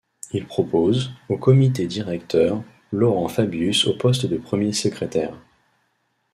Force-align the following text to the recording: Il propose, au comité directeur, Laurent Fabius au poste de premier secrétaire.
Il 0.31 0.47
propose, 0.47 1.11
au 1.29 1.37
comité 1.37 1.85
directeur, 1.85 2.63
Laurent 2.91 3.27
Fabius 3.27 3.85
au 3.85 3.95
poste 3.95 4.25
de 4.25 4.37
premier 4.37 4.73
secrétaire. 4.73 5.37